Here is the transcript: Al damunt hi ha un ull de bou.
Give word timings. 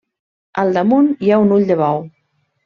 Al 0.61 0.73
damunt 0.77 1.11
hi 1.27 1.29
ha 1.35 1.39
un 1.43 1.53
ull 1.59 1.69
de 1.73 1.79
bou. 1.83 2.03